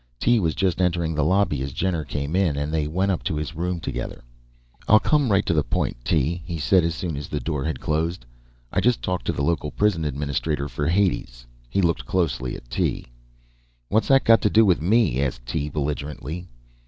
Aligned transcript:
Tee 0.19 0.39
was 0.39 0.55
just 0.55 0.81
entering 0.81 1.13
the 1.13 1.23
lobby 1.23 1.61
as 1.61 1.73
Jenner 1.73 2.03
came 2.03 2.35
in 2.35 2.55
and 2.55 2.73
they 2.73 2.87
went 2.87 3.11
up 3.11 3.21
to 3.25 3.35
his 3.35 3.53
room 3.53 3.79
together. 3.79 4.23
"I'll 4.87 4.99
come 4.99 5.31
right 5.31 5.45
to 5.45 5.53
the 5.53 5.61
point, 5.63 5.95
Tee," 6.03 6.41
he 6.43 6.57
said, 6.57 6.83
as 6.83 6.95
soon 6.95 7.15
as 7.15 7.27
the 7.29 7.39
door 7.39 7.63
had 7.65 7.79
closed. 7.79 8.25
"I 8.73 8.79
just 8.81 9.03
talked 9.03 9.25
to 9.25 9.31
the 9.31 9.43
local 9.43 9.69
prison 9.69 10.03
administrator 10.03 10.67
for 10.67 10.87
Hades." 10.87 11.45
He 11.69 11.83
looked 11.83 12.07
closely 12.07 12.55
at 12.55 12.67
Tee. 12.67 13.05
"What's 13.89 14.07
that 14.07 14.23
got 14.25 14.41
to 14.41 14.49
do 14.49 14.65
with 14.65 14.81
me?" 14.81 15.21
asked 15.21 15.45
Tee, 15.45 15.69
belligerently. 15.69 16.47